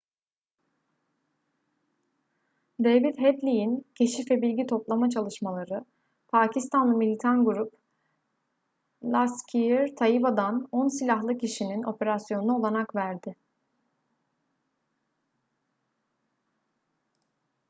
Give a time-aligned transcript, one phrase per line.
[2.83, 5.85] david headley'in keşif ve bilgi toplama çalışmaları
[6.27, 7.73] pakistanlı militan grup
[9.03, 13.35] laskhar-e-taiba'dan 10 silahlı kişinin operasyonuna olanak verdi